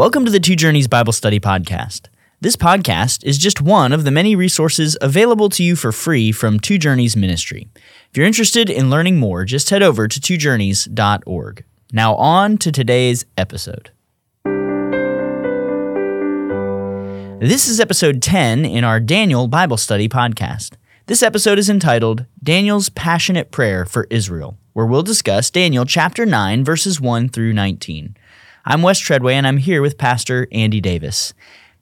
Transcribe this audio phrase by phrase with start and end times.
[0.00, 2.06] Welcome to the Two Journeys Bible Study Podcast.
[2.40, 6.58] This podcast is just one of the many resources available to you for free from
[6.58, 7.68] Two Journeys Ministry.
[7.74, 11.64] If you're interested in learning more, just head over to twojourneys.org.
[11.92, 13.90] Now, on to today's episode.
[17.46, 20.76] This is episode 10 in our Daniel Bible Study podcast.
[21.08, 26.64] This episode is entitled Daniel's Passionate Prayer for Israel, where we'll discuss Daniel chapter 9,
[26.64, 28.16] verses 1 through 19.
[28.64, 31.32] I'm Wes Treadway, and I'm here with Pastor Andy Davis.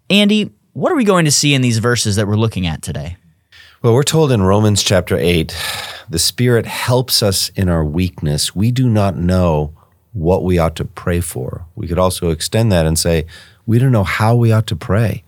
[0.08, 3.16] Andy, what are we going to see in these verses that we're looking at today?
[3.82, 5.56] Well, we're told in Romans chapter 8
[6.08, 8.54] the Spirit helps us in our weakness.
[8.54, 9.74] We do not know
[10.12, 11.66] what we ought to pray for.
[11.74, 13.26] We could also extend that and say,
[13.66, 15.24] we don't know how we ought to pray.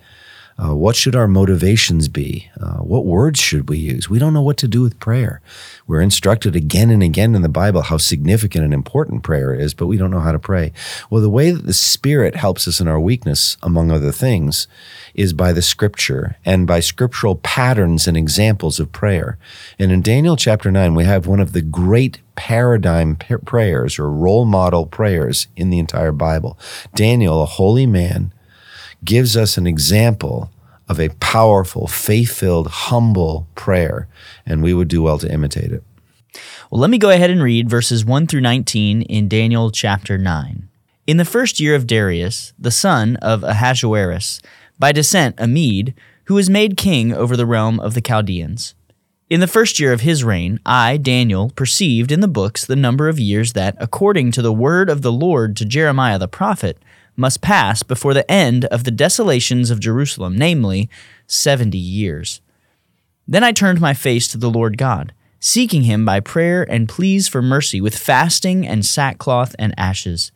[0.63, 2.51] Uh, what should our motivations be?
[2.61, 4.11] Uh, what words should we use?
[4.11, 5.41] We don't know what to do with prayer.
[5.87, 9.87] We're instructed again and again in the Bible how significant and important prayer is, but
[9.87, 10.73] we don't know how to pray.
[11.09, 14.69] Well, the way that the Spirit helps us in our weakness, among other things,
[15.15, 19.39] is by the scripture and by scriptural patterns and examples of prayer.
[19.79, 24.45] And in Daniel chapter 9, we have one of the great paradigm prayers or role
[24.45, 26.59] model prayers in the entire Bible.
[26.95, 28.33] Daniel, a holy man,
[29.05, 30.51] gives us an example
[30.89, 34.09] of a powerful, faith filled, humble prayer,
[34.45, 35.83] and we would do well to imitate it.
[36.71, 40.69] Well, let me go ahead and read verses 1 through 19 in Daniel chapter 9.
[41.07, 44.41] In the first year of Darius, the son of Ahasuerus,
[44.79, 48.75] by descent a Mede, who was made king over the realm of the Chaldeans.
[49.29, 53.09] In the first year of his reign, I, Daniel, perceived in the books the number
[53.09, 56.79] of years that, according to the word of the Lord to Jeremiah the prophet,
[57.21, 60.91] must pass before the end of the desolations of Jerusalem, namely,
[61.29, 62.41] seventy years.
[63.29, 67.29] Then I turned my face to the Lord God, seeking him by prayer and pleas
[67.29, 70.33] for mercy with fasting and sackcloth and ashes.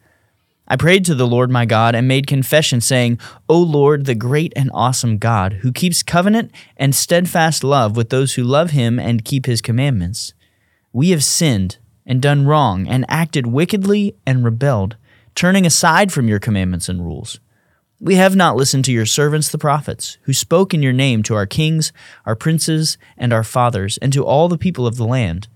[0.66, 4.52] I prayed to the Lord my God and made confession, saying, O Lord, the great
[4.56, 9.24] and awesome God, who keeps covenant and steadfast love with those who love him and
[9.24, 10.32] keep his commandments.
[10.92, 11.76] We have sinned
[12.06, 14.96] and done wrong and acted wickedly and rebelled
[15.34, 17.40] turning aside from your commandments and rules.
[18.00, 21.34] We have not listened to your servants the prophets, who spoke in your name to
[21.34, 21.92] our kings,
[22.26, 25.48] our princes, and our fathers, and to all the people of the land.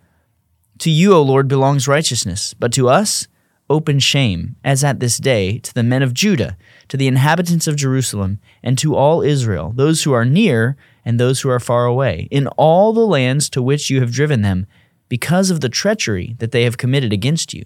[0.78, 3.26] To you, O Lord, belongs righteousness, but to us,
[3.68, 6.56] open shame, as at this day, to the men of Judah,
[6.88, 11.40] to the inhabitants of Jerusalem, and to all Israel, those who are near and those
[11.40, 14.66] who are far away, in all the lands to which you have driven them,
[15.08, 17.64] because of the treachery that they have committed against you.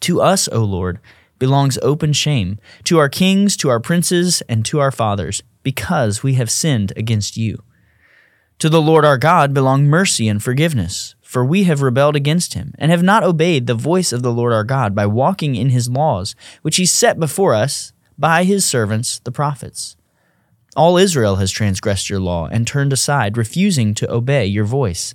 [0.00, 1.00] To us, O Lord,
[1.38, 6.34] belongs open shame, to our kings, to our princes, and to our fathers, because we
[6.34, 7.62] have sinned against you.
[8.60, 12.74] To the Lord our God belong mercy and forgiveness, for we have rebelled against him,
[12.78, 15.88] and have not obeyed the voice of the Lord our God by walking in his
[15.88, 19.96] laws, which he set before us by his servants the prophets.
[20.74, 25.14] All Israel has transgressed your law and turned aside, refusing to obey your voice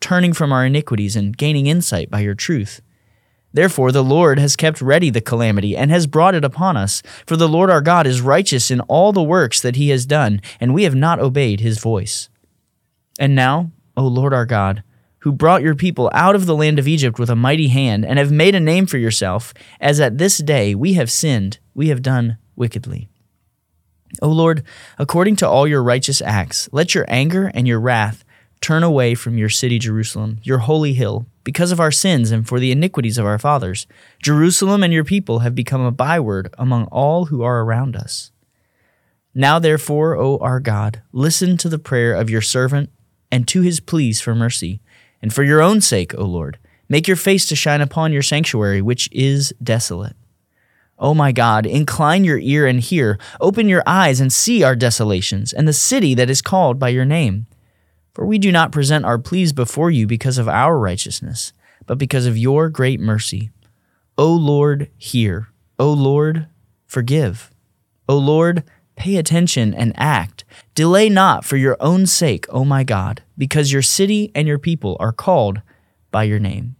[0.00, 2.80] turning from our iniquities and gaining insight by your truth.
[3.52, 7.02] Therefore, the Lord has kept ready the calamity and has brought it upon us.
[7.26, 10.42] For the Lord our God is righteous in all the works that he has done,
[10.60, 12.28] and we have not obeyed his voice.
[13.18, 14.82] And now, O Lord our God,
[15.20, 18.18] who brought your people out of the land of Egypt with a mighty hand, and
[18.18, 22.02] have made a name for yourself, as at this day we have sinned, we have
[22.02, 23.08] done wickedly.
[24.22, 24.62] O Lord,
[24.98, 28.24] according to all your righteous acts, let your anger and your wrath
[28.60, 32.58] Turn away from your city, Jerusalem, your holy hill, because of our sins and for
[32.58, 33.86] the iniquities of our fathers.
[34.22, 38.32] Jerusalem and your people have become a byword among all who are around us.
[39.34, 42.90] Now, therefore, O our God, listen to the prayer of your servant
[43.30, 44.80] and to his pleas for mercy.
[45.22, 46.58] And for your own sake, O Lord,
[46.88, 50.16] make your face to shine upon your sanctuary, which is desolate.
[50.98, 55.52] O my God, incline your ear and hear, open your eyes and see our desolations,
[55.52, 57.46] and the city that is called by your name.
[58.18, 61.52] For we do not present our pleas before you because of our righteousness,
[61.86, 63.50] but because of your great mercy.
[64.18, 65.50] O Lord, hear.
[65.78, 66.48] O Lord,
[66.84, 67.52] forgive.
[68.08, 68.64] O Lord,
[68.96, 70.44] pay attention and act.
[70.74, 74.96] Delay not for your own sake, O my God, because your city and your people
[74.98, 75.62] are called
[76.10, 76.74] by your name.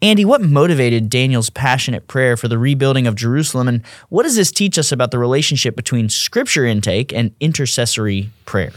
[0.00, 4.52] Andy, what motivated Daniel's passionate prayer for the rebuilding of Jerusalem, and what does this
[4.52, 8.70] teach us about the relationship between scripture intake and intercessory prayer?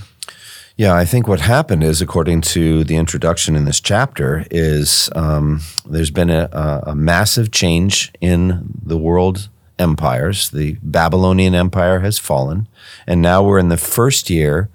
[0.77, 5.61] Yeah, I think what happened is, according to the introduction in this chapter, is um,
[5.85, 6.49] there's been a,
[6.85, 9.47] a, massive change in the world
[9.79, 10.49] empires.
[10.49, 12.67] The Babylonian Empire has fallen,
[13.07, 14.69] and now we're in the first year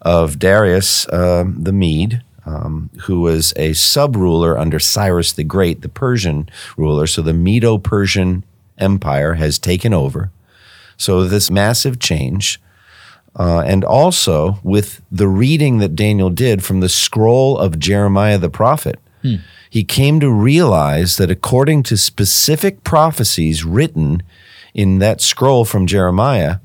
[0.00, 5.82] of Darius uh, the Mede, um, who was a sub ruler under Cyrus the Great,
[5.82, 7.06] the Persian ruler.
[7.06, 8.42] So the Medo Persian
[8.78, 10.30] Empire has taken over.
[10.96, 12.58] So this massive change.
[13.34, 18.50] Uh, and also with the reading that Daniel did from the scroll of Jeremiah the
[18.50, 19.36] prophet, hmm.
[19.70, 24.22] he came to realize that according to specific prophecies written
[24.74, 26.58] in that scroll from Jeremiah,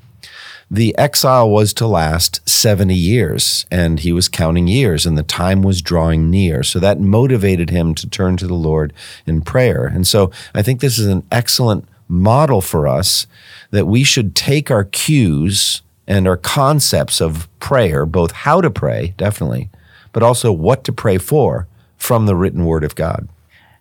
[0.70, 5.62] the exile was to last 70 years, and he was counting years, and the time
[5.62, 6.62] was drawing near.
[6.62, 8.92] So that motivated him to turn to the Lord
[9.26, 9.86] in prayer.
[9.86, 13.28] And so I think this is an excellent model for us
[13.72, 19.14] that we should take our cues and our concepts of prayer, both how to pray,
[19.18, 19.70] definitely,
[20.14, 21.68] but also what to pray for
[21.98, 23.28] from the written word of God.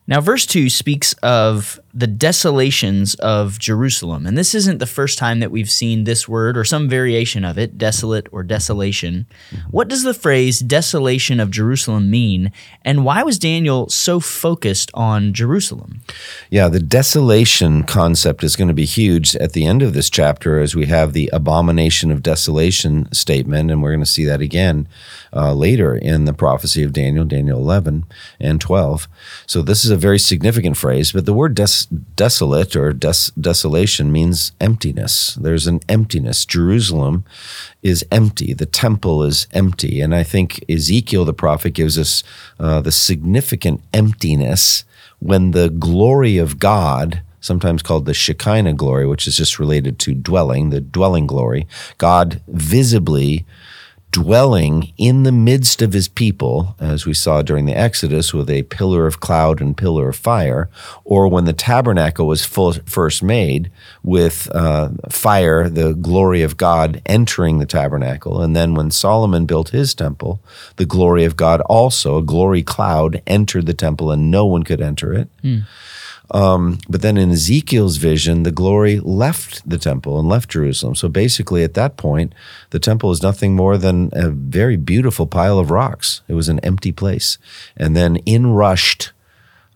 [0.09, 4.27] Now, verse 2 speaks of the desolations of Jerusalem.
[4.27, 7.59] And this isn't the first time that we've seen this word or some variation of
[7.59, 9.27] it, desolate or desolation.
[9.71, 12.53] What does the phrase desolation of Jerusalem mean?
[12.85, 16.03] And why was Daniel so focused on Jerusalem?
[16.51, 20.61] Yeah, the desolation concept is going to be huge at the end of this chapter
[20.61, 23.71] as we have the abomination of desolation statement.
[23.71, 24.87] And we're going to see that again
[25.37, 28.05] uh, later in the prophecy of Daniel, Daniel 11
[28.41, 29.07] and 12.
[29.47, 31.87] So this is a very significant phrase, but the word des-
[32.17, 35.35] desolate or des- desolation means emptiness.
[35.35, 36.47] There's an emptiness.
[36.47, 37.25] Jerusalem
[37.83, 38.55] is empty.
[38.55, 40.01] The temple is empty.
[40.01, 42.23] And I think Ezekiel the prophet gives us
[42.59, 44.85] uh, the significant emptiness
[45.19, 50.15] when the glory of God sometimes called the Shekinah glory, which is just related to
[50.15, 51.67] dwelling, the dwelling glory.
[51.97, 53.47] God visibly
[54.17, 58.63] dwelling in the midst of his people, as we saw during the Exodus with a
[58.63, 60.71] pillar of cloud and pillar of fire,
[61.05, 63.71] or when the tabernacle was full, first made
[64.03, 68.41] with uh, fire, the glory of God entering the tabernacle.
[68.41, 70.41] And then when Solomon built his temple,
[70.77, 74.81] the glory of God also, a glory cloud, entered the temple and no one could
[74.81, 75.29] enter it.
[75.45, 75.65] Mm.
[76.31, 80.95] Um, but then in Ezekiel's vision, the glory left the temple and left Jerusalem.
[80.95, 82.35] So basically, at that point,
[82.71, 86.23] the temple is nothing more than a very beautiful pile of rocks.
[86.29, 87.39] It was an empty place.
[87.77, 89.13] And then in rushed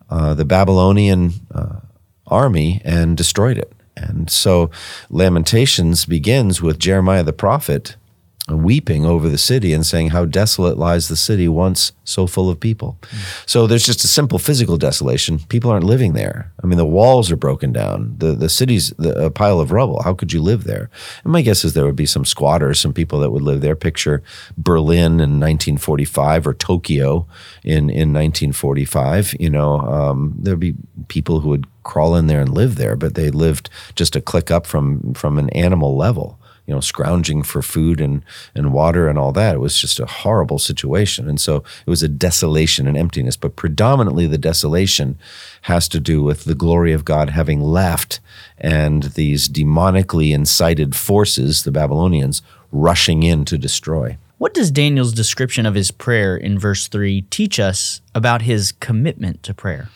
[0.09, 1.81] uh, the Babylonian uh,
[2.27, 3.73] army and destroyed it.
[3.97, 4.71] And so
[5.09, 7.97] Lamentations begins with Jeremiah the prophet
[8.53, 12.59] weeping over the city and saying how desolate lies the city once so full of
[12.59, 12.99] people.
[13.03, 13.49] Mm.
[13.49, 15.39] So there's just a simple physical desolation.
[15.49, 16.53] People aren't living there.
[16.63, 18.15] I mean, the walls are broken down.
[18.19, 20.03] The the city's the, a pile of rubble.
[20.03, 20.91] How could you live there?
[21.25, 23.77] And my guess is there would be some squatters, some people that would live there.
[23.77, 24.23] Picture
[24.59, 27.27] Berlin in 1945 or Tokyo
[27.63, 29.37] in in 1945.
[29.39, 30.75] You know, um, there'd be
[31.09, 34.51] people who would crawl in there and live there, but they lived just a click
[34.51, 38.23] up from from an animal level you know, scrounging for food and,
[38.55, 39.57] and water and all that.
[39.57, 41.29] It was just a horrible situation.
[41.29, 43.37] And so it was a desolation and emptiness.
[43.37, 45.19] But predominantly the desolation
[45.63, 48.21] has to do with the glory of God having left
[48.59, 54.17] and these demonically incited forces, the Babylonians, rushing in to destroy.
[54.41, 59.43] What does Daniel's description of his prayer in verse 3 teach us about his commitment
[59.43, 59.91] to prayer?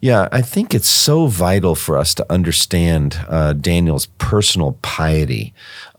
[0.00, 5.52] Yeah, I think it's so vital for us to understand uh, Daniel's personal piety.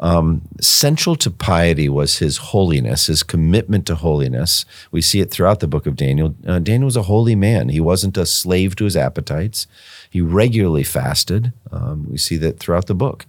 [0.03, 4.65] Um, central to piety was his holiness, his commitment to holiness.
[4.91, 6.35] We see it throughout the book of Daniel.
[6.45, 9.65] Uh, Daniel was a holy man, he wasn't a slave to his appetites.
[10.09, 11.53] He regularly fasted.
[11.71, 13.25] Um, we see that throughout the book.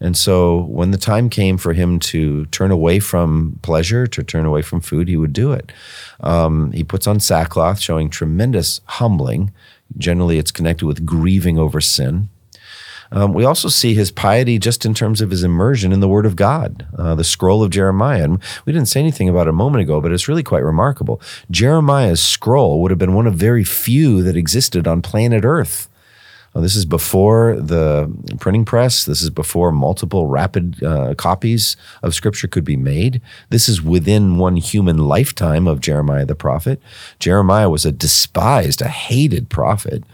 [0.00, 4.44] And so when the time came for him to turn away from pleasure, to turn
[4.44, 5.72] away from food, he would do it.
[6.20, 9.50] Um, he puts on sackcloth, showing tremendous humbling.
[9.96, 12.28] Generally, it's connected with grieving over sin.
[13.10, 16.26] Um, we also see his piety just in terms of his immersion in the Word
[16.26, 18.24] of God, uh, the scroll of Jeremiah.
[18.24, 21.20] And we didn't say anything about it a moment ago, but it's really quite remarkable.
[21.50, 25.88] Jeremiah's scroll would have been one of very few that existed on planet Earth.
[26.54, 28.10] Uh, this is before the
[28.40, 29.04] printing press.
[29.04, 33.20] This is before multiple rapid uh, copies of Scripture could be made.
[33.50, 36.80] This is within one human lifetime of Jeremiah the prophet.
[37.18, 40.04] Jeremiah was a despised, a hated prophet.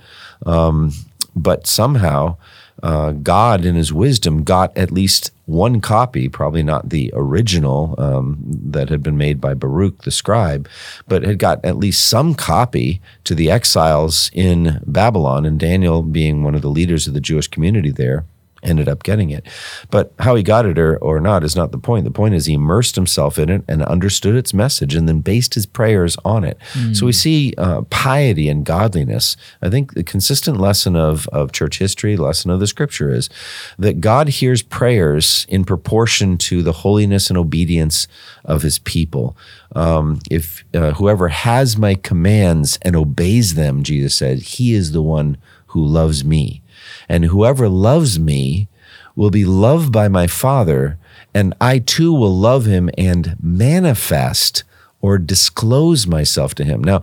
[0.45, 0.93] Um,
[1.37, 2.37] but somehow,
[2.83, 8.39] uh, God, in his wisdom, got at least one copy, probably not the original um,
[8.47, 10.69] that had been made by Baruch the scribe,
[11.07, 16.43] but had got at least some copy to the exiles in Babylon, and Daniel being
[16.43, 18.25] one of the leaders of the Jewish community there
[18.65, 19.47] ended up getting it.
[19.91, 22.05] But how he got it or, or not is not the point.
[22.05, 25.55] The point is he immersed himself in it and understood its message and then based
[25.55, 26.59] his prayers on it.
[26.73, 26.97] Mm.
[26.97, 29.37] So we see uh, piety and godliness.
[29.63, 33.29] I think the consistent lesson of, of church history, lesson of the scripture is
[33.79, 38.09] that God hears prayers in proportion to the holiness and obedience
[38.45, 39.37] of his people.
[39.77, 45.03] Um, if uh, whoever has my commands and obeys them, Jesus said, he is the
[45.03, 45.37] one
[45.69, 46.63] who loves me.
[47.09, 48.69] And whoever loves me
[49.17, 50.99] will be loved by my Father,
[51.33, 54.65] and I too will love him and manifest
[55.01, 56.83] or disclose myself to him.
[56.83, 57.03] Now,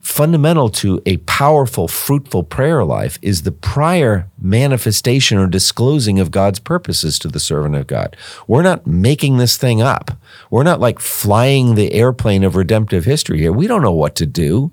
[0.00, 6.58] fundamental to a powerful, fruitful prayer life is the prior manifestation or disclosing of God's
[6.58, 8.16] purposes to the servant of God.
[8.48, 10.10] We're not making this thing up.
[10.50, 13.52] We're not like flying the airplane of redemptive history here.
[13.52, 14.72] We don't know what to do.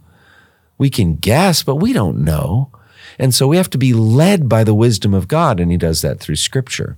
[0.80, 2.72] We can guess, but we don't know.
[3.20, 6.02] And so we have to be led by the wisdom of God, and he does
[6.02, 6.98] that through scripture.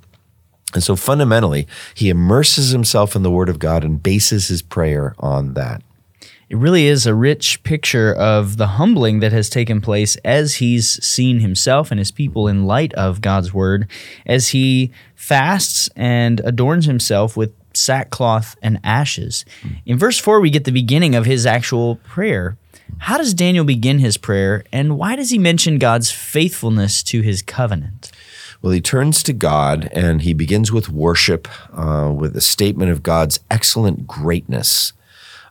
[0.73, 5.15] And so fundamentally, he immerses himself in the word of God and bases his prayer
[5.19, 5.81] on that.
[6.49, 11.03] It really is a rich picture of the humbling that has taken place as he's
[11.03, 13.87] seen himself and his people in light of God's word,
[14.25, 19.45] as he fasts and adorns himself with sackcloth and ashes.
[19.61, 19.69] Hmm.
[19.85, 22.57] In verse 4, we get the beginning of his actual prayer.
[22.99, 27.41] How does Daniel begin his prayer, and why does he mention God's faithfulness to his
[27.41, 28.11] covenant?
[28.61, 33.01] Well, he turns to God and he begins with worship, uh, with a statement of
[33.01, 34.93] God's excellent greatness.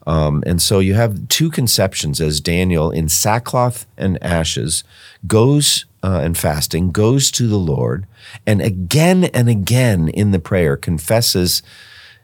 [0.06, 4.84] Um, and so you have two conceptions as Daniel, in sackcloth and ashes,
[5.26, 8.06] goes uh, and fasting, goes to the Lord,
[8.46, 11.62] and again and again in the prayer confesses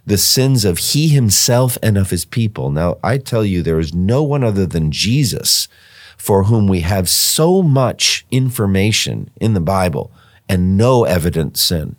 [0.06, 2.70] the sins of he himself and of his people.
[2.70, 5.68] Now, I tell you, there is no one other than Jesus
[6.16, 10.10] for whom we have so much information in the Bible
[10.48, 11.96] and no evident sin.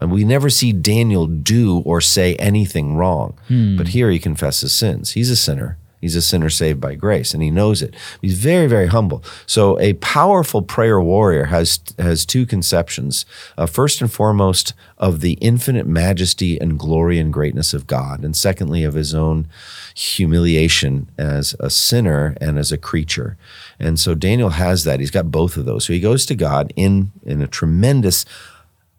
[0.00, 3.38] And we never see Daniel do or say anything wrong.
[3.46, 3.76] Hmm.
[3.76, 5.12] But here he confesses sins.
[5.12, 5.78] He's a sinner.
[6.02, 7.94] He's a sinner saved by grace, and he knows it.
[8.20, 9.22] He's very, very humble.
[9.46, 13.24] So, a powerful prayer warrior has has two conceptions.
[13.56, 18.36] Uh, first and foremost, of the infinite majesty and glory and greatness of God, and
[18.36, 19.46] secondly, of his own
[19.94, 23.36] humiliation as a sinner and as a creature.
[23.78, 24.98] And so, Daniel has that.
[24.98, 25.84] He's got both of those.
[25.84, 28.24] So he goes to God in in a tremendous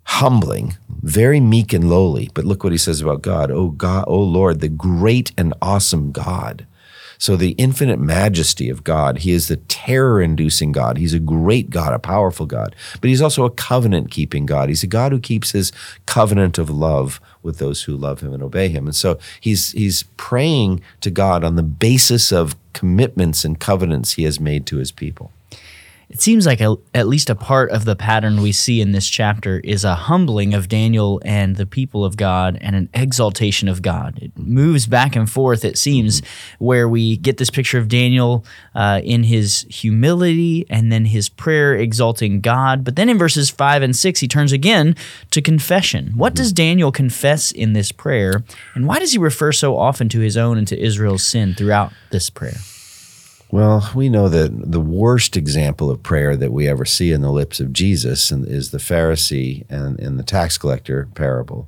[0.06, 2.30] humbling, very meek and lowly.
[2.34, 3.52] But look what he says about God.
[3.52, 6.66] Oh God, oh Lord, the great and awesome God.
[7.24, 10.98] So, the infinite majesty of God, He is the terror inducing God.
[10.98, 14.68] He's a great God, a powerful God, but He's also a covenant keeping God.
[14.68, 15.72] He's a God who keeps His
[16.06, 18.88] covenant of love with those who love Him and obey Him.
[18.88, 24.24] And so, He's, he's praying to God on the basis of commitments and covenants He
[24.24, 25.32] has made to His people
[26.14, 29.10] it seems like a, at least a part of the pattern we see in this
[29.10, 33.82] chapter is a humbling of Daniel and the people of God and an exaltation of
[33.82, 34.20] God.
[34.22, 36.22] It moves back and forth, it seems,
[36.60, 41.74] where we get this picture of Daniel uh, in his humility and then his prayer
[41.74, 42.84] exalting God.
[42.84, 44.96] But then in verses 5 and 6, he turns again
[45.32, 46.14] to confession.
[46.16, 48.44] What does Daniel confess in this prayer?
[48.76, 51.92] And why does he refer so often to his own and to Israel's sin throughout
[52.12, 52.58] this prayer?
[53.54, 57.32] Well, we know that the worst example of prayer that we ever see in the
[57.32, 61.68] lips of Jesus is the Pharisee and in the tax collector parable.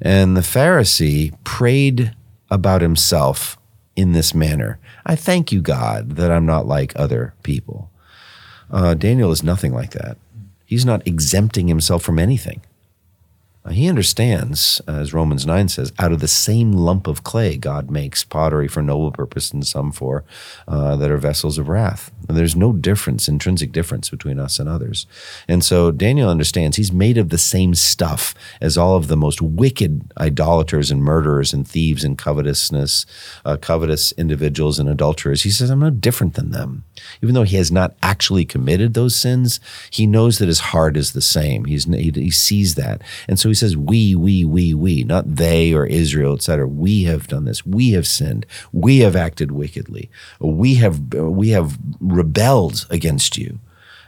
[0.00, 2.14] And the Pharisee prayed
[2.50, 3.58] about himself
[3.94, 7.90] in this manner I thank you, God, that I'm not like other people.
[8.70, 10.16] Uh, Daniel is nothing like that.
[10.64, 12.62] He's not exempting himself from anything.
[13.70, 18.22] He understands, as Romans 9 says, out of the same lump of clay, God makes
[18.22, 20.22] pottery for noble purpose and some for
[20.68, 22.10] uh, that are vessels of wrath.
[22.28, 25.06] There's no difference, intrinsic difference between us and others.
[25.46, 29.42] And so Daniel understands he's made of the same stuff as all of the most
[29.42, 33.04] wicked idolaters and murderers and thieves and covetousness,
[33.44, 35.42] uh, covetous individuals and adulterers.
[35.42, 36.84] He says, I'm no different than them.
[37.22, 41.12] Even though he has not actually committed those sins, he knows that his heart is
[41.12, 41.66] the same.
[41.66, 43.02] He's, he, he sees that.
[43.28, 46.66] And so he says, we, we, we, we, not they or Israel, etc.
[46.66, 47.66] We have done this.
[47.66, 48.46] We have sinned.
[48.72, 50.10] We have acted wickedly.
[50.40, 51.78] We have, we have
[52.16, 53.58] rebelled against you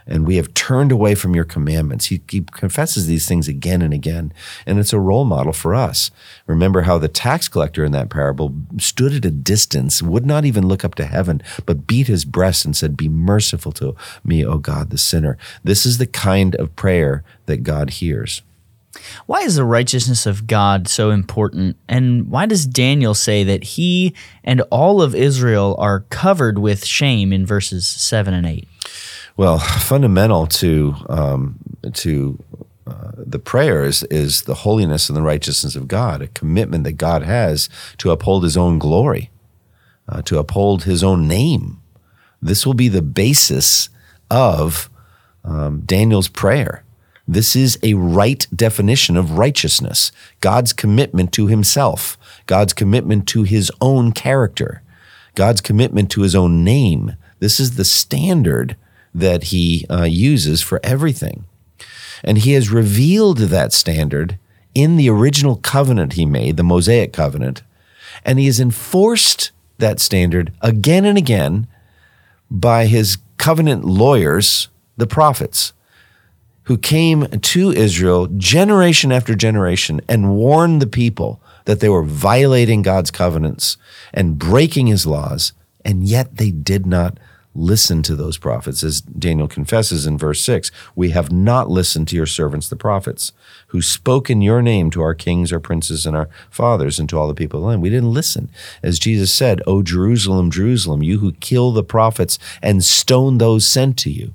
[0.07, 2.05] and we have turned away from your commandments.
[2.05, 4.33] He, he, confesses these things again and again,
[4.65, 6.09] and it's a role model for us.
[6.47, 10.67] Remember how the tax collector in that parable stood at a distance, would not even
[10.67, 14.57] look up to heaven, but beat his breast and said, Be merciful to me, O
[14.57, 15.37] God, the sinner.
[15.63, 18.41] This is the kind of prayer that God hears.
[19.25, 21.77] Why is the righteousness of God so important?
[21.87, 24.13] And why does Daniel say that he
[24.43, 28.67] and all of Israel are covered with shame in verses 7 and 8?
[29.35, 31.59] Well, fundamental to um,
[31.93, 32.43] to
[32.87, 36.93] uh, the prayer is, is the holiness and the righteousness of God, a commitment that
[36.93, 39.29] God has to uphold His own glory,
[40.07, 41.81] uh, to uphold His own name.
[42.41, 43.89] This will be the basis
[44.31, 44.89] of
[45.43, 46.83] um, Daniel's prayer.
[47.27, 50.11] This is a right definition of righteousness.
[50.39, 54.81] God's commitment to Himself, God's commitment to His own character,
[55.35, 57.15] God's commitment to His own name.
[57.39, 58.77] This is the standard
[59.13, 61.43] that He uh, uses for everything.
[62.23, 64.39] And He has revealed that standard
[64.73, 67.61] in the original covenant He made, the Mosaic covenant,
[68.23, 71.67] and He has enforced that standard again and again
[72.49, 75.73] by His covenant lawyers, the prophets
[76.67, 82.81] who came to Israel generation after generation and warned the people that they were violating
[82.81, 83.77] God's covenants
[84.13, 85.53] and breaking his laws,
[85.85, 87.17] and yet they did not
[87.55, 88.83] listen to those prophets.
[88.83, 93.31] As Daniel confesses in verse 6, we have not listened to your servants, the prophets,
[93.67, 97.17] who spoke in your name to our kings, our princes, and our fathers, and to
[97.17, 97.81] all the people of the land.
[97.81, 98.49] We didn't listen.
[98.83, 103.97] As Jesus said, O Jerusalem, Jerusalem, you who kill the prophets and stone those sent
[103.99, 104.33] to you.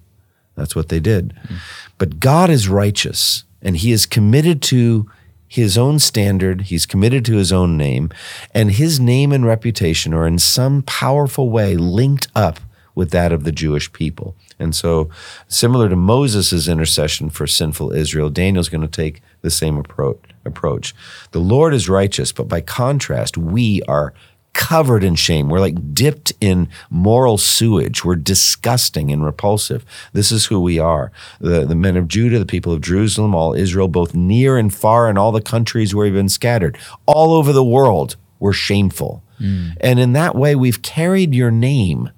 [0.55, 1.35] That's what they did.
[1.35, 1.57] Mm-hmm.
[2.03, 5.09] But God is righteous and he is committed to
[5.47, 8.11] his own standard, he's committed to his own name,
[8.53, 12.59] and his name and reputation are in some powerful way linked up
[12.97, 14.35] with that of the Jewish people.
[14.59, 15.11] And so,
[15.47, 20.95] similar to Moses' intercession for sinful Israel, Daniel's going to take the same approach.
[21.31, 24.13] The Lord is righteous, but by contrast, we are
[24.55, 25.49] covered in shame.
[25.49, 28.05] We're like dipped in moral sewage.
[28.05, 29.85] We're disgusting and repulsive.
[30.13, 31.11] This is who we are.
[31.41, 35.09] The, the men of Judah, the people of Jerusalem, all Israel, both near and far,
[35.09, 39.23] and all the countries where we've been scattered, all over the world, we're shameful.
[39.41, 39.77] Mm.
[39.81, 42.11] And in that way, we've carried your name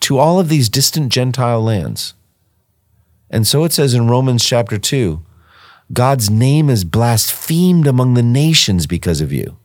[0.00, 2.14] to all of these distant Gentile lands.
[3.30, 5.24] And so it says in Romans chapter 2
[5.92, 9.59] God's name is blasphemed among the nations because of you.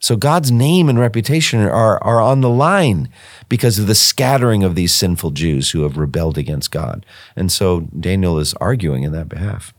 [0.00, 3.10] So God's name and reputation are, are on the line
[3.50, 7.04] because of the scattering of these sinful Jews who have rebelled against God.
[7.36, 9.74] And so Daniel is arguing in that behalf.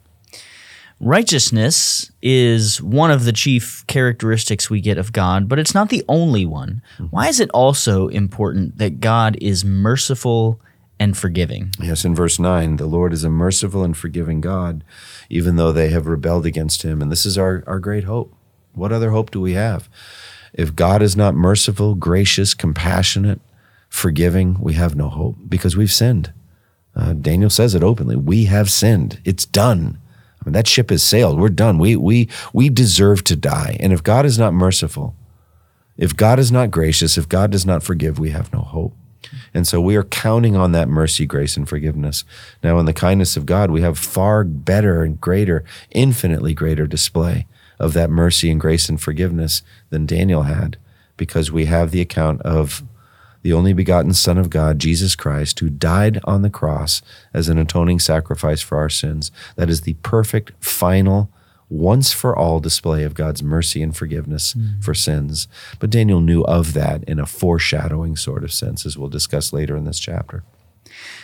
[1.00, 6.06] Righteousness is one of the chief characteristics we get of God, but it's not the
[6.08, 6.84] only one.
[7.10, 10.62] Why is it also important that God is merciful
[11.00, 11.72] and forgiving?
[11.80, 14.84] Yes, in verse 9, the Lord is a merciful and forgiving God,
[15.28, 17.02] even though they have rebelled against him.
[17.02, 18.36] And this is our, our great hope.
[18.74, 19.90] What other hope do we have?
[20.54, 23.40] If God is not merciful, gracious, compassionate,
[23.90, 26.34] forgiving, we have no hope because we've sinned.
[26.96, 28.16] Uh, Daniel says it openly.
[28.16, 29.22] We have sinned.
[29.24, 30.00] It's done.
[30.42, 31.40] I mean, that ship has sailed.
[31.40, 31.78] We're done.
[31.78, 33.78] We, we, we deserve to die.
[33.80, 35.16] And if God is not merciful,
[35.98, 38.94] if God is not gracious, if God does not forgive, we have no hope.
[39.54, 42.26] And so we are counting on that mercy, grace, and forgiveness.
[42.64, 47.46] Now, in the kindness of God, we have far better and greater, infinitely greater display
[47.82, 50.78] of that mercy and grace and forgiveness than Daniel had,
[51.18, 52.84] because we have the account of
[53.42, 57.02] the only begotten Son of God, Jesus Christ, who died on the cross
[57.34, 59.32] as an atoning sacrifice for our sins.
[59.56, 61.30] That is the perfect, final,
[61.68, 64.84] once for all display of God's mercy and forgiveness mm.
[64.84, 65.48] for sins.
[65.80, 69.76] But Daniel knew of that in a foreshadowing sort of sense, as we'll discuss later
[69.76, 70.44] in this chapter.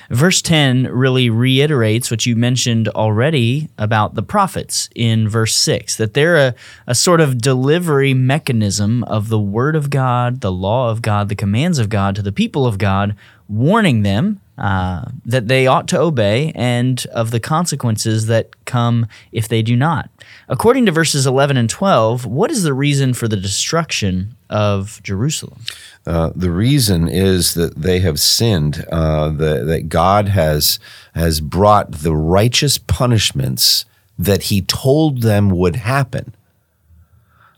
[0.10, 6.14] Verse 10 really reiterates what you mentioned already about the prophets in verse 6 that
[6.14, 11.02] they're a, a sort of delivery mechanism of the Word of God, the law of
[11.02, 13.16] God, the commands of God to the people of God,
[13.48, 19.48] warning them uh, that they ought to obey and of the consequences that come if
[19.48, 20.10] they do not.
[20.50, 25.62] According to verses 11 and 12, what is the reason for the destruction of Jerusalem?
[26.08, 28.84] Uh, the reason is that they have sinned.
[28.92, 30.80] Uh, the, that God has
[31.14, 33.86] has brought the righteous punishments
[34.18, 36.34] that He told them would happen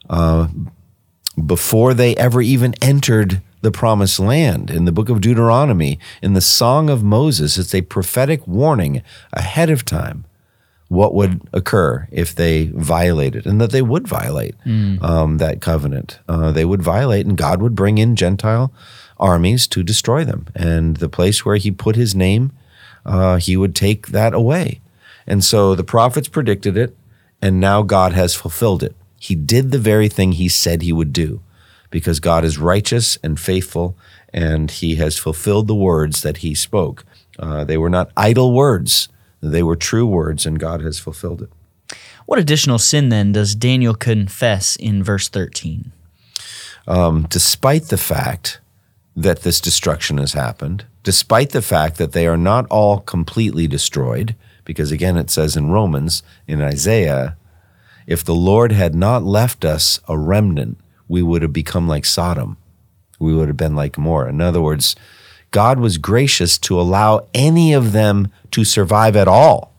[0.10, 0.48] uh,
[1.46, 4.70] before they ever even entered the promised land.
[4.70, 9.02] In the book of Deuteronomy, in the Song of Moses, it's a prophetic warning
[9.34, 10.26] ahead of time
[10.90, 15.02] what would occur if they violated, and that they would violate mm.
[15.04, 16.20] um, that covenant.
[16.28, 18.74] Uh, they would violate, and God would bring in Gentile
[19.20, 20.48] armies to destroy them.
[20.56, 22.52] And the place where He put His name,
[23.06, 24.82] uh, He would take that away.
[25.28, 26.98] And so the prophets predicted it,
[27.40, 28.96] and now God has fulfilled it.
[29.20, 31.40] He did the very thing He said He would do,
[31.90, 33.98] because God is righteous and faithful,
[34.34, 37.06] and He has fulfilled the words that He spoke.
[37.38, 39.10] Uh, they were not idle words
[39.42, 41.98] they were true words, and God has fulfilled it.
[42.26, 45.92] What additional sin then does Daniel confess in verse 13?
[46.88, 48.60] Um, despite the fact
[49.16, 54.36] that this destruction has happened, despite the fact that they are not all completely destroyed,
[54.66, 57.36] because again it says in Romans, in Isaiah,
[58.06, 62.56] if the Lord had not left us a remnant, we would have become like Sodom.
[63.20, 64.30] We would have been like Gomorrah.
[64.30, 64.96] In other words,
[65.52, 69.74] God was gracious to allow any of them to survive at all.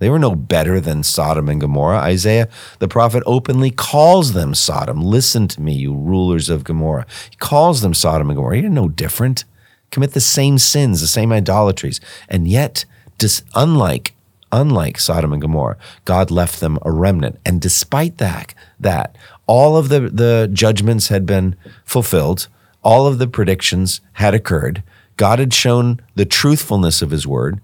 [0.00, 1.98] They were no better than Sodom and Gomorrah.
[1.98, 2.48] Isaiah,
[2.80, 5.00] the prophet, openly calls them Sodom.
[5.00, 7.06] Listen to me, you rulers of Gomorrah.
[7.30, 8.58] He calls them Sodom and Gomorrah.
[8.58, 9.44] You're no different.
[9.90, 12.00] Commit the same sins, the same idolatries.
[12.28, 12.84] And yet,
[13.16, 14.14] dis- unlike,
[14.50, 17.38] unlike Sodom and Gomorrah, God left them a remnant.
[17.46, 22.48] And despite that, that all of the, the judgments had been fulfilled,
[22.82, 24.82] all of the predictions had occurred.
[25.16, 27.60] God had shown the truthfulness of his word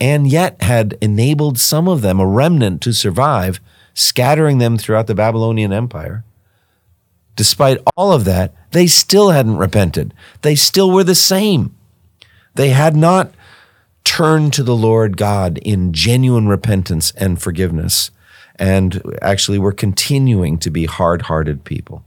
[0.00, 3.60] and yet had enabled some of them, a remnant, to survive,
[3.94, 6.24] scattering them throughout the Babylonian Empire.
[7.36, 10.14] Despite all of that, they still hadn't repented.
[10.42, 11.74] They still were the same.
[12.54, 13.32] They had not
[14.04, 18.10] turned to the Lord God in genuine repentance and forgiveness,
[18.56, 22.04] and actually we're continuing to be hard hearted people.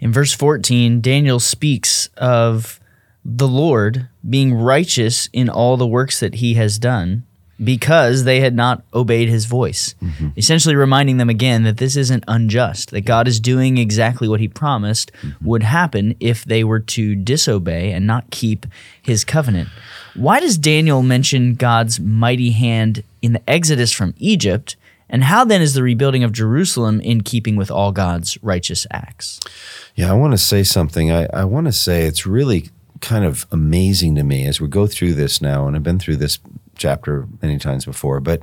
[0.00, 2.80] In verse 14, Daniel speaks of
[3.24, 7.24] the Lord being righteous in all the works that he has done
[7.62, 9.94] because they had not obeyed his voice.
[10.02, 10.28] Mm-hmm.
[10.36, 14.48] Essentially reminding them again that this isn't unjust, that God is doing exactly what he
[14.48, 15.46] promised mm-hmm.
[15.46, 18.66] would happen if they were to disobey and not keep
[19.00, 19.68] his covenant.
[20.14, 24.76] Why does Daniel mention God's mighty hand in the exodus from Egypt?
[25.12, 29.38] And how then is the rebuilding of Jerusalem in keeping with all God's righteous acts?
[29.94, 31.12] Yeah, I want to say something.
[31.12, 32.70] I, I want to say it's really
[33.02, 36.16] kind of amazing to me as we go through this now, and I've been through
[36.16, 36.38] this
[36.76, 38.40] chapter many times before, but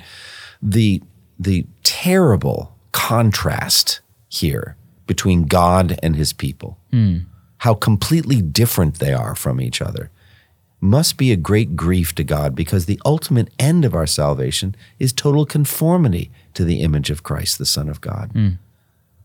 [0.61, 1.01] the
[1.39, 4.75] the terrible contrast here
[5.07, 7.25] between God and his people, mm.
[7.59, 10.11] how completely different they are from each other,
[10.81, 15.11] must be a great grief to God because the ultimate end of our salvation is
[15.11, 18.33] total conformity to the image of Christ, the Son of God.
[18.33, 18.57] Mm.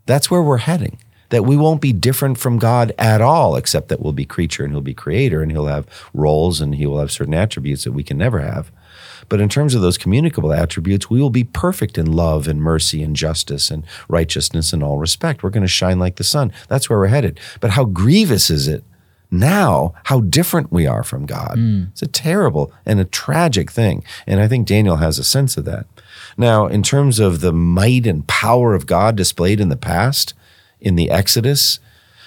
[0.06, 0.98] That's where we're heading
[1.30, 4.72] that we won't be different from God at all, except that we'll be creature and
[4.72, 8.04] He'll be creator and He'll have roles and He will have certain attributes that we
[8.04, 8.70] can never have.
[9.28, 13.02] But in terms of those communicable attributes, we will be perfect in love and mercy
[13.02, 15.42] and justice and righteousness and all respect.
[15.42, 16.52] We're going to shine like the sun.
[16.68, 17.40] That's where we're headed.
[17.60, 18.84] But how grievous is it
[19.30, 21.56] now how different we are from God?
[21.56, 21.90] Mm.
[21.90, 24.04] It's a terrible and a tragic thing.
[24.26, 25.86] And I think Daniel has a sense of that.
[26.36, 30.34] Now, in terms of the might and power of God displayed in the past,
[30.80, 31.78] in the Exodus,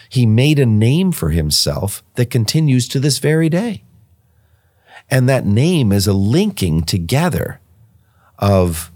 [0.10, 3.84] he made a name for himself that continues to this very day.
[5.10, 7.60] And that name is a linking together
[8.40, 8.92] of,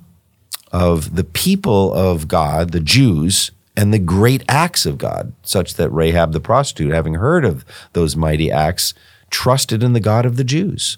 [0.72, 5.90] of the people of God, the Jews, and the great acts of God, such that
[5.90, 8.94] Rahab the prostitute, having heard of those mighty acts,
[9.30, 10.98] trusted in the God of the Jews.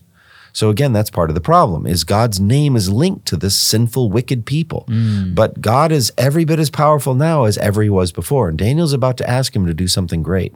[0.54, 4.12] So again, that's part of the problem is God's name is linked to this sinful,
[4.12, 4.86] wicked people.
[4.88, 5.34] Mm.
[5.34, 8.50] But God is every bit as powerful now as ever he was before.
[8.50, 10.54] And Daniel's about to ask him to do something great.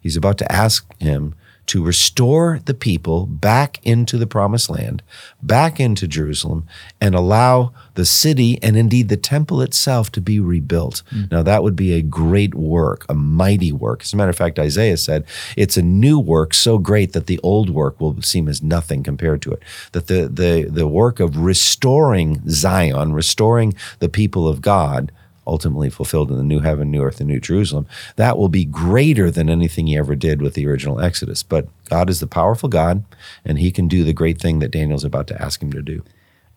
[0.00, 1.34] He's about to ask him
[1.70, 5.04] to restore the people back into the promised land,
[5.40, 6.66] back into Jerusalem,
[7.00, 11.04] and allow the city and indeed the temple itself to be rebuilt.
[11.12, 11.30] Mm.
[11.30, 14.02] Now, that would be a great work, a mighty work.
[14.02, 15.24] As a matter of fact, Isaiah said
[15.56, 19.40] it's a new work so great that the old work will seem as nothing compared
[19.42, 19.62] to it.
[19.92, 25.12] That the, the, the work of restoring Zion, restoring the people of God,
[25.50, 27.86] ultimately fulfilled in the new heaven, new earth, and new Jerusalem,
[28.16, 31.42] that will be greater than anything he ever did with the original Exodus.
[31.42, 33.04] But God is the powerful God,
[33.44, 36.02] and he can do the great thing that Daniel's about to ask him to do.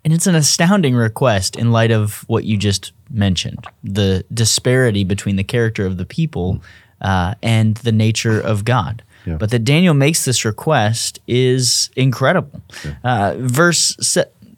[0.05, 5.37] And it's an astounding request in light of what you just mentioned the disparity between
[5.37, 6.61] the character of the people
[7.01, 9.01] uh, and the nature of God.
[9.25, 9.37] Yeah.
[9.37, 12.61] But that Daniel makes this request is incredible.
[12.83, 12.95] Yeah.
[13.03, 13.95] Uh, verse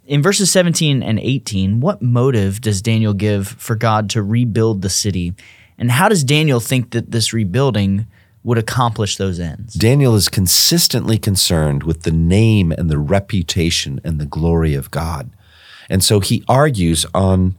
[0.06, 4.89] in verses 17 and 18, what motive does Daniel give for God to rebuild the
[4.89, 5.34] city?
[5.78, 8.08] And how does Daniel think that this rebuilding
[8.44, 9.74] would accomplish those ends?
[9.74, 15.32] Daniel is consistently concerned with the name and the reputation and the glory of God.
[15.89, 17.56] And so he argues on,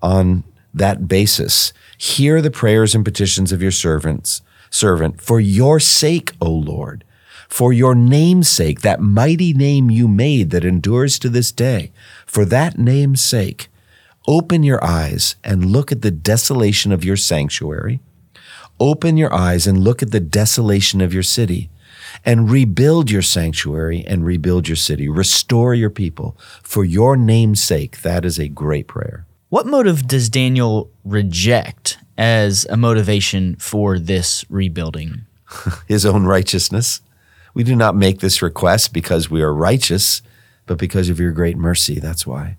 [0.00, 1.72] on that basis.
[1.98, 7.04] Hear the prayers and petitions of your servants, servant, for your sake, O Lord
[7.50, 11.90] for your name's sake, that mighty name you made that endures to this day,
[12.24, 13.68] for that name's sake,
[14.28, 17.98] open your eyes and look at the desolation of your sanctuary.
[18.78, 21.68] Open your eyes and look at the desolation of your city
[22.24, 25.08] and rebuild your sanctuary and rebuild your city.
[25.08, 28.02] Restore your people for your name's sake.
[28.02, 29.26] That is a great prayer.
[29.48, 35.26] What motive does Daniel reject as a motivation for this rebuilding?
[35.88, 37.00] His own righteousness.
[37.54, 40.22] We do not make this request because we are righteous,
[40.66, 41.98] but because of your great mercy.
[41.98, 42.56] That's why.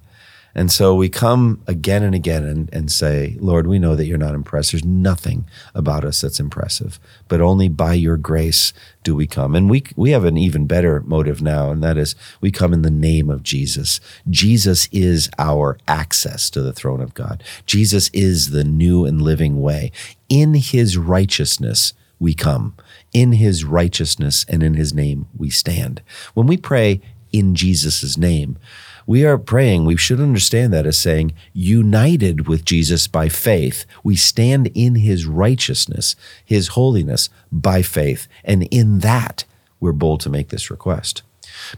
[0.53, 4.17] And so we come again and again and, and say, Lord, we know that you're
[4.17, 4.71] not impressed.
[4.71, 6.99] There's nothing about us that's impressive,
[7.29, 8.73] but only by your grace
[9.03, 9.55] do we come.
[9.55, 12.81] And we, we have an even better motive now, and that is we come in
[12.81, 14.01] the name of Jesus.
[14.29, 17.43] Jesus is our access to the throne of God.
[17.65, 19.91] Jesus is the new and living way.
[20.27, 22.75] In his righteousness, we come.
[23.13, 26.01] In his righteousness and in his name, we stand.
[26.33, 28.57] When we pray in Jesus' name,
[29.05, 34.15] we are praying, we should understand that as saying, united with Jesus by faith, we
[34.15, 38.27] stand in his righteousness, his holiness by faith.
[38.43, 39.43] And in that,
[39.79, 41.23] we're bold to make this request.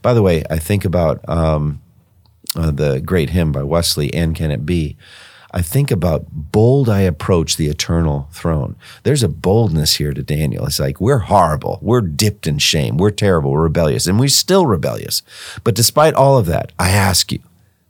[0.02, 1.82] By the way, I think about um,
[2.56, 4.98] uh, the great hymn by Wesley, And Can It Be?
[5.54, 8.76] I think about bold I approach the eternal throne.
[9.04, 10.66] There's a boldness here to Daniel.
[10.66, 11.78] It's like we're horrible.
[11.82, 12.98] We're dipped in shame.
[12.98, 13.52] We're terrible.
[13.52, 14.08] We're rebellious.
[14.08, 15.22] And we're still rebellious.
[15.64, 17.40] But despite all of that, I ask you,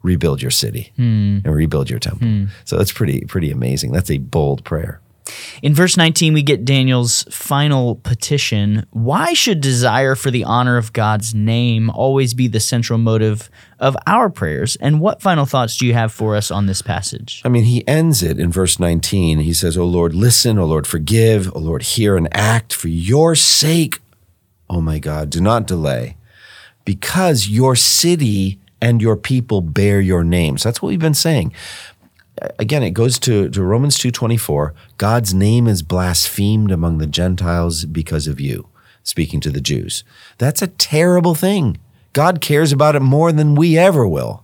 [0.01, 1.37] rebuild your city Hmm.
[1.45, 2.49] and rebuild your temple.
[2.65, 3.93] So that's pretty pretty amazing.
[3.93, 4.99] That's a bold prayer.
[5.61, 8.85] In verse 19, we get Daniel's final petition.
[8.91, 13.95] Why should desire for the honor of God's name always be the central motive of
[14.05, 14.75] our prayers?
[14.77, 17.41] And what final thoughts do you have for us on this passage?
[17.45, 19.39] I mean, he ends it in verse 19.
[19.39, 20.57] He says, O Lord, listen.
[20.57, 21.53] O Lord, forgive.
[21.55, 23.99] O Lord, hear and act for your sake.
[24.69, 26.17] Oh my God, do not delay
[26.85, 30.63] because your city and your people bear your names.
[30.63, 31.53] That's what we've been saying.
[32.59, 34.73] Again, it goes to, to Romans 2.24.
[34.97, 38.67] God's name is blasphemed among the Gentiles because of you,
[39.03, 40.03] speaking to the Jews.
[40.37, 41.77] That's a terrible thing.
[42.11, 44.43] God cares about it more than we ever will.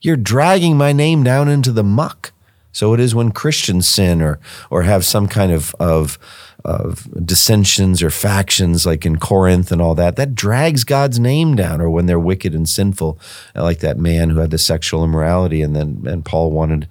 [0.00, 2.32] You're dragging my name down into the muck.
[2.72, 6.18] So it is when Christians sin or or have some kind of of
[6.64, 11.80] of dissensions or factions like in Corinth and all that, that drags God's name down,
[11.80, 13.18] or when they're wicked and sinful,
[13.54, 16.88] like that man who had the sexual immorality, and then and Paul wanted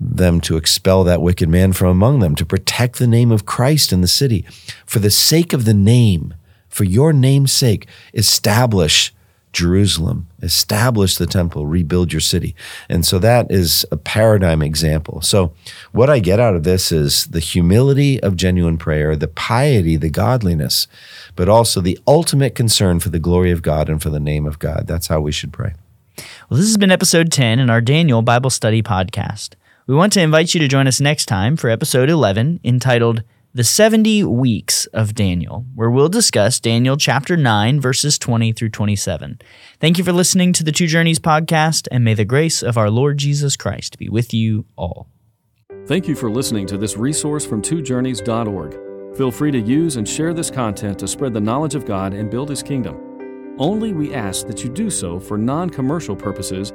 [0.00, 3.92] them to expel that wicked man from among them, to protect the name of Christ
[3.92, 4.44] in the city.
[4.86, 6.34] For the sake of the name,
[6.68, 9.12] for your name's sake, establish
[9.52, 12.54] Jerusalem, establish the temple, rebuild your city.
[12.88, 15.20] And so that is a paradigm example.
[15.22, 15.52] So,
[15.90, 20.10] what I get out of this is the humility of genuine prayer, the piety, the
[20.10, 20.86] godliness,
[21.34, 24.58] but also the ultimate concern for the glory of God and for the name of
[24.58, 24.86] God.
[24.86, 25.74] That's how we should pray.
[26.48, 29.54] Well, this has been episode 10 in our Daniel Bible Study podcast.
[29.88, 33.22] We want to invite you to join us next time for episode 11 entitled
[33.54, 39.40] The 70 Weeks of Daniel, where we'll discuss Daniel chapter 9, verses 20 through 27.
[39.80, 42.90] Thank you for listening to the Two Journeys podcast, and may the grace of our
[42.90, 45.08] Lord Jesus Christ be with you all.
[45.86, 49.16] Thank you for listening to this resource from twojourneys.org.
[49.16, 52.30] Feel free to use and share this content to spread the knowledge of God and
[52.30, 53.56] build His kingdom.
[53.58, 56.74] Only we ask that you do so for non commercial purposes